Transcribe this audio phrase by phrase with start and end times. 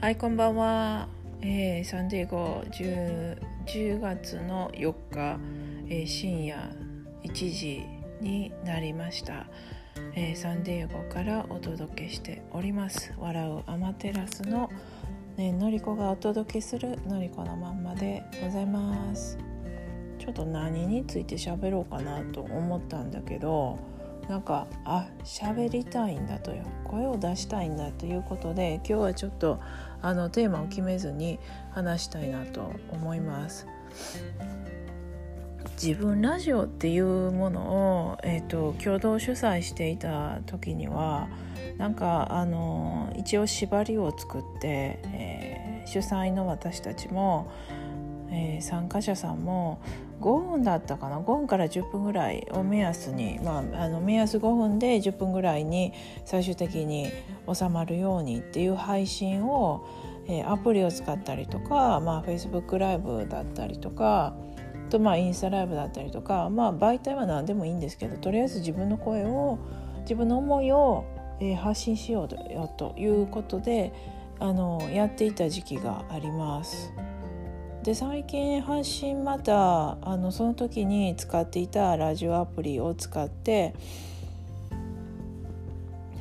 [0.00, 1.08] はいこんばんは、
[1.42, 3.36] えー、サンディエゴ 10,
[3.66, 5.40] 10月の4日、
[5.88, 6.70] えー、深夜
[7.24, 7.84] 1時
[8.20, 9.48] になりました、
[10.14, 13.12] えー、サンディエゴからお届けしております。
[13.18, 14.70] 笑うアマテラスの、
[15.36, 19.36] ね、のりこがお届けするのりこのまんまでございます。
[20.20, 23.80] ちょっと何について喋ろうかなと思ったんだけど
[24.28, 29.58] なんかあ喋りたいんだとよ声を出したいんだということで今日はちょっと
[30.02, 31.38] あのテーマを決めずに
[31.70, 33.66] 話したいなと思います。
[35.80, 37.60] 自分ラジオっていうもの
[38.12, 41.28] を、えーと、共同主催していた時には
[41.76, 47.50] なんかあの一応縛りを作って、えー、主催の私たちも、
[48.30, 49.80] えー、参加者さんも
[50.20, 55.92] 5分だったかな5分から10分ぐらいを目安に、まあ、あの目安5分で10分ぐらいに
[56.24, 57.10] 最終的に
[57.52, 59.86] 収まるようにっていう配信を、
[60.26, 64.34] えー、アプリを使ったりとか、まあ、Facebook ライブだったりとか
[64.90, 69.58] とまあインスタライブだったりとか、まあ、媒体は何でもいいんですけどとりあえず自分の声を
[70.00, 71.04] 自分の思いを、
[71.40, 73.92] えー、発信しようよということで
[74.40, 76.92] あのやっていた時期があります。
[77.82, 83.74] で最近発信またあのその時に使っていたラジオアプリを使って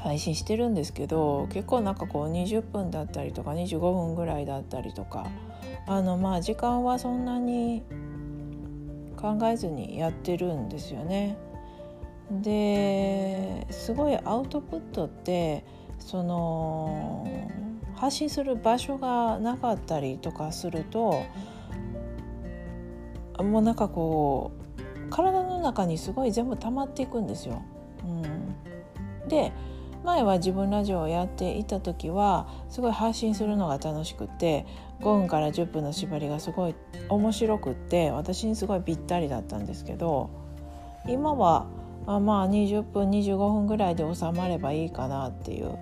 [0.00, 5.26] 配信してるんですけど結構なんかこう20分だったりとか25分ぐらいだったりとか
[5.86, 7.82] あのまあ時間はそんなに
[9.16, 11.38] 考えずにやってるんですよね。
[12.30, 15.64] ですごいアウトプットって
[15.98, 17.26] その
[17.96, 21.22] 発信する場所がなかったりとかすると
[23.38, 27.62] もうなんかこう体の中にすごい全部溜まっていくんですよ。
[28.04, 29.52] うん、で
[30.04, 34.66] 前は自分ラジオをやっていた時はすごい配信するのが楽しくて
[35.00, 36.74] 5分から10分の縛りがすごい
[37.08, 40.30] 面白くって私にすごいぴったりだったんですけど
[41.08, 41.66] 今は
[42.06, 45.78] まあ20分25分ぐらいで収まればいいかなっていう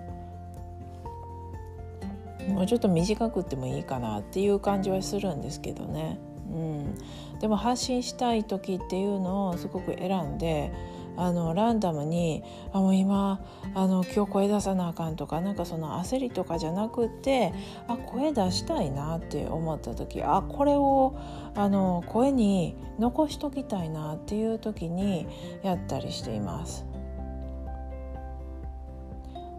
[2.47, 6.19] もうちょっと短くってもいいかなっていう感じはするんですけどね。
[6.51, 6.95] うん、
[7.39, 10.71] でも発信したい時っていうのをすごく選んで
[11.15, 13.39] あのランダムにあもう今
[13.75, 17.53] あの今日声出さなあかんとかなんかその焦りとかじゃなくて
[17.87, 21.15] あ声出したいなって思った時あこれを
[21.55, 25.27] あの声に残しときたいなっていう時に
[25.63, 26.92] やったりしています。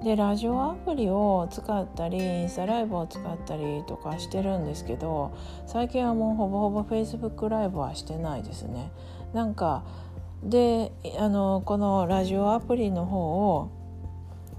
[0.04, 5.34] でラジオアプリを使ったりインスタライブを使ったりとかしてるんですけど
[5.66, 8.92] 最近はもうほぼほぼ Facebook ライブはしてないですね。
[9.32, 9.82] なんか
[10.42, 13.70] であのこのラジオアプリの方を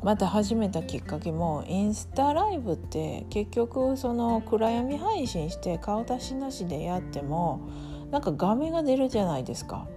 [0.01, 7.69] また始めたきっかけもインスタライブって結局その暗闇配信して顔出しなしでやっても
[8.09, 9.87] なんか画面が出るじゃないですか。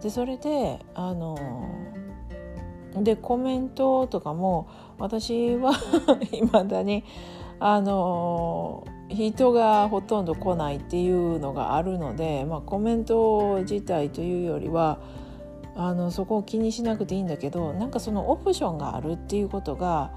[0.00, 1.36] でそれであの
[2.96, 5.72] でコメントとかも私は
[6.32, 7.04] いまだに
[7.58, 14.98] あの人がほとんど来ないっていうのがあるので、まあ、コメント自体というよりは
[15.74, 20.12] あのそこを気にしなくていいんだけどなんかそのオプションがあるっていうことが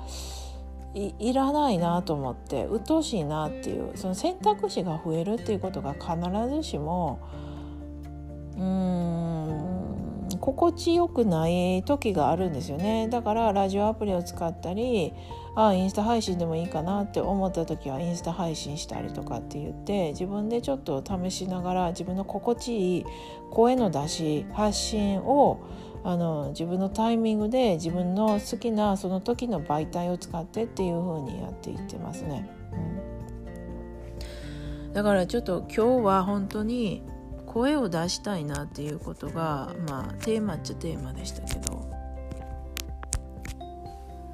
[0.95, 6.09] いらないなと思って鬱陶しいなっていうその選択肢が増えるっていうことが必
[6.55, 7.19] ずしも
[8.55, 9.74] うーん
[10.45, 15.11] 心地よくない時があるんですよねだからラジオアプリを使ったり
[15.55, 23.05] あインスタ配信でもいいかなって思った時はインスタ配信したりとかって言って自分でちょっと試しながら自分の心地いい
[23.49, 25.65] 声の出し発信を
[26.03, 32.47] あの自分のタイミングで自分の好きなその時の媒体を使ってっていう風にやっていってますね。
[34.87, 37.01] うん、だからちょっと今日は本当に
[37.55, 41.84] 声を出したいなっていうことがまあテーマっちゃテーマでしたけど。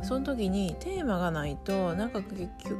[0.03, 2.21] その時にテーマがないとなんか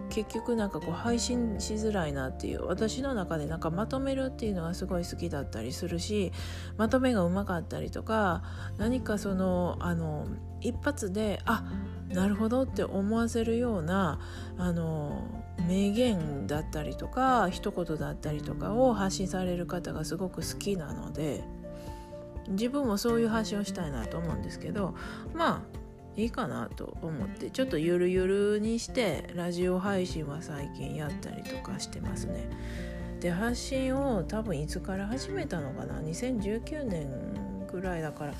[0.10, 6.32] 結局なんかこう配信しづらいなっていう私の中でなんかまとめるっていうのがすごい好きだったりするし
[6.78, 8.44] まとめがうまかったりとか
[8.78, 10.28] 何かそのあの
[10.62, 11.64] 一発であ
[12.10, 14.20] なるほどって思わせるような
[14.58, 15.24] あの
[15.68, 21.44] 名言だったりとか一言だったりとかを発信される方がすごく好きなので
[22.50, 24.96] 自分もそういう発信をしたいなと思うんですけど
[25.34, 25.81] まあ
[26.18, 32.50] いいかなと思ってちょっとゆるゆるにしてラジオ配信は最近やったりとかしてますね。
[33.20, 38.34] で発信を多分いつから始めたのかな？2019年ぐらいだから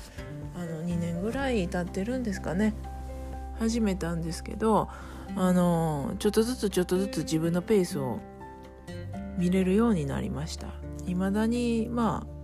[0.56, 2.74] あの2年ぐらい経ってるんですかね。
[3.58, 4.88] 始めたんですけど
[5.36, 8.18] あのちょっとずつちょっとずつ自分のペースを
[9.38, 10.68] 見れるようになりました。
[11.06, 12.42] 未だにまあ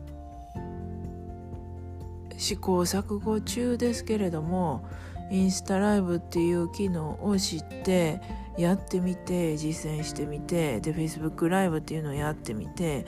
[2.38, 4.86] 試行錯誤中ですけれども
[5.30, 8.20] インスタライブっていう機能を知って
[8.56, 13.06] やってみて実践してみてで Facebook ライブっていうのをやってみて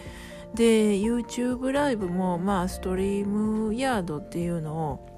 [0.54, 5.10] で YouTube ライブもまあストリームヤードっていうのを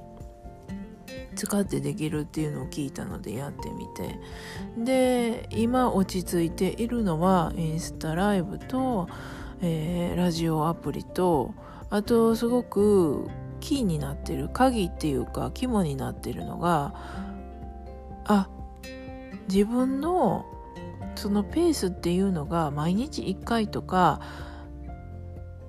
[1.34, 4.18] 使ってできるっていうのを聞いたのでやってみて。
[4.78, 9.08] で今落ち着いているのはインスタライブと、
[9.60, 11.54] えー、ラジオアプリと
[11.90, 13.28] あとすごく
[13.62, 16.94] キーになってる鍵っていうか肝になってるのが
[18.24, 18.48] あ
[19.48, 20.44] 自分の
[21.14, 24.20] そのペースっていうのが毎日1回とか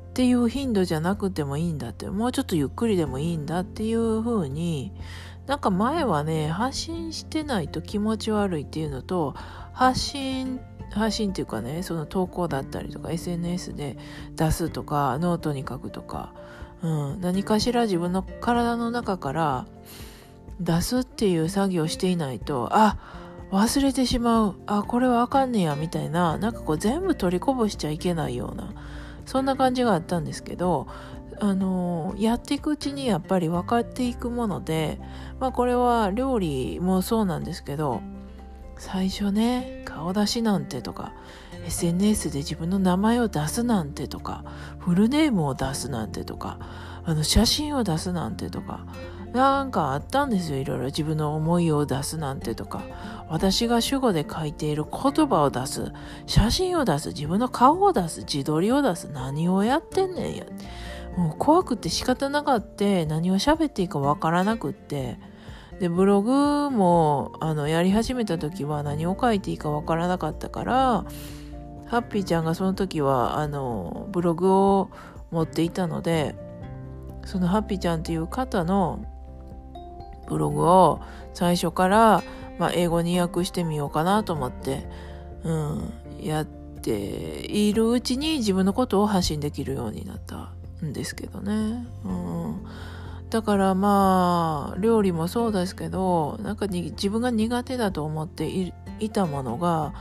[0.09, 4.91] っていう頻度じゃなくてもいいんだってもうちょっとゆっくりでもいいんだっていう風に
[5.45, 9.35] なんか前はね発信してないと気持ち悪いっていうのと
[9.73, 10.59] 発信
[10.91, 13.97] 発信っていうかねその投稿だったりとか SNS で
[14.35, 16.33] 出すとかノートに書くとか、
[16.83, 19.65] うん、何かしら自分の体の中から
[20.59, 22.97] 出すっていう作業をしていないとあ
[23.51, 24.55] 忘れてしまう。
[24.65, 25.75] あこれはあかんねや。
[25.75, 28.73] みたいななんかこう全部取りこぼしちゃいけないような
[29.25, 30.87] そんな感じがあったんですけど
[31.39, 34.99] あのやっていくうちにやっぱり分かっていくもので
[35.39, 38.01] まあこれは料理もそうなんですけど
[38.77, 41.13] 最初ね顔出しなんてとか
[41.65, 44.43] SNS で自分の名前を出すなんてとか
[44.79, 46.59] フルネームを出すなんてとか
[47.05, 48.85] あの写真を出すなんてとか
[49.33, 50.85] なんかあったんですよいろいろ。
[50.85, 52.81] 自分の思いを出すなんてとか。
[53.29, 55.91] 私が主語で書いている言葉を出す
[56.27, 60.45] 写真を出す自分の顔を出す自撮りを出す何をやってんねんや。
[61.17, 65.17] もう怖くて仕方なかって何を喋っていいかわからなくって。
[65.79, 71.05] でブログもあのやり始めた時は何を書いていいかわからなかったから
[71.93, 74.89] ハッピーちゃんがその時はあのブログを
[75.29, 76.33] 持っていたので
[77.23, 79.05] そのハッピーちゃんっていう方の
[80.27, 81.01] ブログを
[81.35, 82.23] 最初から、
[82.57, 84.87] まあ、英語に訳してみようかなと思って、
[85.43, 90.51] うん、やっているうちに自分のことを発信できるようになった
[90.83, 91.85] んですけどね。
[92.05, 92.65] うん
[93.29, 98.47] だからまあ料理もそうですけどなんかに自分が苦手だと思って
[98.99, 99.93] いたものが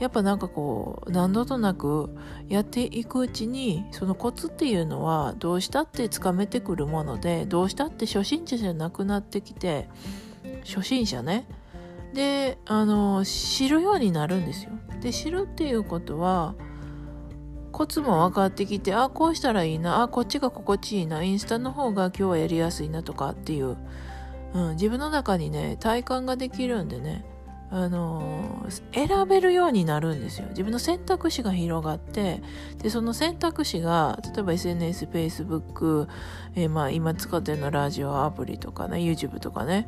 [0.00, 2.16] やっぱなんかこう何度となく
[2.48, 9.88] やっていくうちにそのコツっていうのはどうしたってつかめてくるものでどうしたって初心者じゃなくなってきて
[10.64, 11.46] 初心者ね
[12.14, 14.70] であの知るようになるんですよ。
[15.00, 16.54] で知るっていうことは
[17.72, 23.76] コツも分かってきてあこうしたらいいなあこっちが心地いいなインスタの方が今日はやりやすいなとかっていう、
[24.54, 27.24] うん、自分の中にね体感ができるんでね
[27.72, 30.48] あの選べるようになるんですよ。
[30.48, 32.42] 自分の選択肢が広がって
[32.78, 36.08] でその選択肢が例えば SNS、Facebook、
[36.56, 39.86] えー、まあ今使ってるのラジオアプリとかね YouTube とかね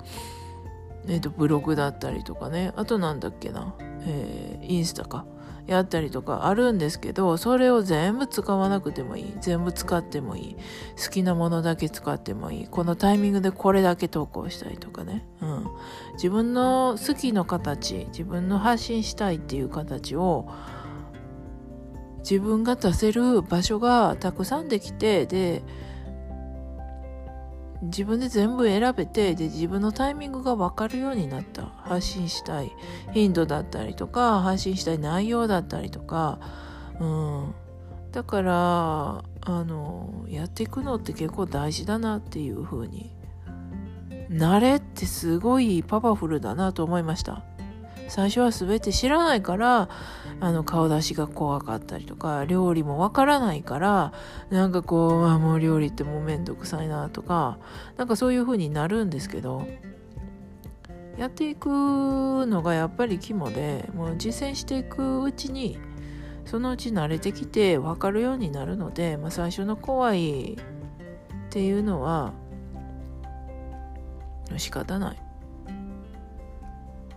[1.08, 3.74] えー、とブログだったりとかねあとなんだっけな、
[4.06, 5.26] えー、インスタか。
[5.66, 9.34] やったりとかあるんですけどそれを全部使わなくてもいい。
[9.40, 10.56] 全部使ってもいい。
[11.02, 12.68] 好きなものだけ使ってもいい。
[12.68, 15.66] このタイミングでこれだけ投稿したいとかね、うん、
[16.14, 20.48] 自分の好きの形自分の発信したいっていう形を
[22.18, 25.62] 自分が出せる場所がたくさんできてで
[27.82, 31.66] 自分で全部選べてで自分のタイミングが分かるようになった。
[31.84, 32.72] 発信したい。
[33.12, 36.38] 頻度だったりとか発信したい内容だったりとか、
[37.00, 37.54] うん、
[38.12, 43.10] だからあのやっていくのって結構大事だなっていう風に。
[44.30, 47.44] 慣れってすごいパワフルだなと思いました。
[48.08, 49.88] 最初は全て知らないから
[50.40, 54.12] あの顔出しが怖かったりとか料理もわからないから
[54.50, 57.58] なんかこうあもう料理ってもうめんどくさいなとか
[57.96, 59.66] なんかそういう風になるんですけど
[61.16, 65.78] やっていくのがやっぱり肝でもう実践していくうちに
[66.44, 70.56] そのうち慣れてきて分かるようになるので、まあ、最初の怖いっ
[71.50, 72.32] ていうのは
[74.56, 75.31] 仕方ない。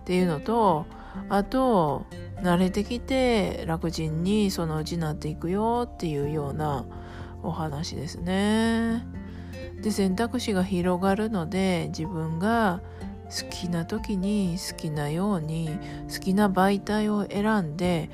[0.06, 0.86] っていうのと
[1.28, 2.06] あと
[2.40, 6.86] 慣れてきて楽ちんにそのうちなっていくよっていうような
[7.42, 9.04] お話ですね。
[9.82, 12.82] で選択肢が広がるので自分が
[13.24, 15.76] 好きな時に好きなように
[16.08, 18.08] 好きな媒体を選んで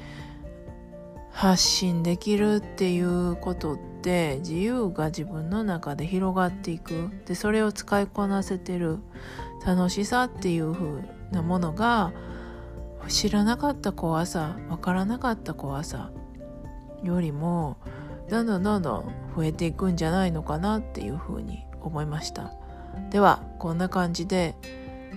[1.31, 8.99] 発信できるっていうことって自由が自分の中で広がっていくでそれを使いこなせてる
[9.67, 12.13] 楽しさっていう風なものが
[13.09, 16.11] 知らなかった怖さ分からなかった怖さ
[17.03, 17.77] よりも
[18.31, 22.53] どんどんどんどん増えていくんじゃないのかなっていうふうに思いました。
[23.11, 24.55] ではこんな感じで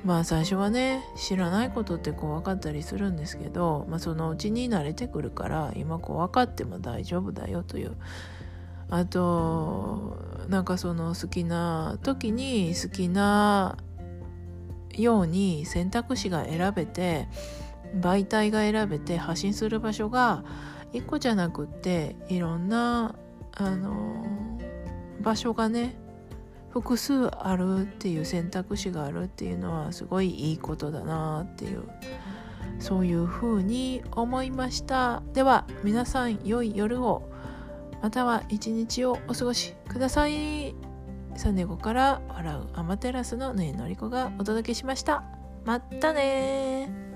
[0.03, 7.95] まあ最初はね知らないことって怖かったりするんですけど、まあ、そのうちに慣れてくるから今こう分かっても大丈夫だよという。
[8.87, 10.17] あと
[10.47, 13.77] なんかその好きな時に好きな
[14.97, 17.27] ように選択肢が選べて
[17.99, 20.43] 媒体が選べて発信する場所が
[20.93, 23.15] 1個じゃなくっていろんな
[23.53, 24.25] あの
[25.21, 25.95] 場所がね
[26.69, 31.83] 複数あるっていう選択肢があるっていうのはすごいいいことだなっていう
[32.79, 35.23] そういうふうに思いました。
[35.33, 37.29] では皆さん良い夜を
[38.01, 40.84] または一日をお過ごしください。
[41.35, 45.23] サネゴから笑うアマテラスのねえのりこがお届けしました。
[45.65, 47.14] またね